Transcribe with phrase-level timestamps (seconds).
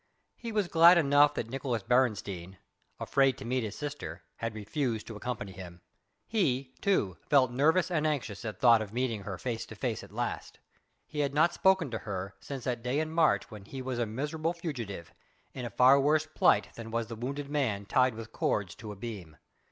[0.35, 2.57] He was glad enough that Nicolaes Beresteyn
[2.99, 5.81] afraid to meet his sister had refused to accompany him.
[6.25, 10.11] He, too, felt nervous and anxious at thought of meeting her face to face at
[10.11, 10.57] last.
[11.05, 14.07] He had not spoken to her since that day in March when he was a
[14.07, 15.13] miserable fugitive
[15.53, 18.95] in a far worse plight than was the wounded man tied with cords to a
[18.95, 19.37] beam.